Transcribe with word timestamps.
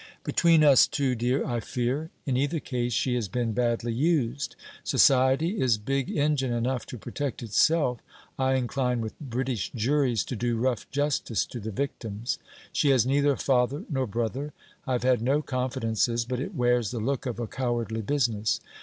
'Between 0.23 0.63
us 0.63 0.87
two, 0.87 1.13
dear, 1.13 1.45
I 1.45 1.59
fear!... 1.59 2.09
In 2.25 2.35
either 2.35 2.59
case, 2.59 2.91
she 2.91 3.13
has 3.13 3.27
been 3.27 3.51
badly 3.53 3.93
used. 3.93 4.55
Society 4.83 5.61
is 5.61 5.77
big 5.77 6.09
engine 6.09 6.51
enough 6.51 6.87
to 6.87 6.97
protect 6.97 7.43
itself. 7.43 7.99
I 8.39 8.55
incline 8.55 9.01
with 9.01 9.13
British 9.19 9.71
juries 9.75 10.23
to 10.23 10.35
do 10.35 10.57
rough 10.57 10.89
justice 10.89 11.45
to 11.45 11.59
the 11.59 11.69
victims. 11.69 12.39
She 12.73 12.89
has 12.89 13.05
neither 13.05 13.35
father 13.35 13.83
nor 13.91 14.07
brother. 14.07 14.53
I 14.87 14.93
have 14.93 15.03
had 15.03 15.21
no 15.21 15.43
confidences: 15.43 16.25
but 16.25 16.39
it 16.39 16.55
wears 16.55 16.89
the 16.89 16.99
look 16.99 17.27
of 17.27 17.39
a 17.39 17.45
cowardly 17.45 18.01
business. 18.01 18.59